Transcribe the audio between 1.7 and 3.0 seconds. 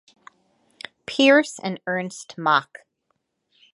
Ernst Mach.